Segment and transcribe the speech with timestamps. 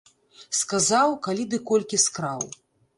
[0.59, 2.41] Сказаў, калі ды колькі скраў.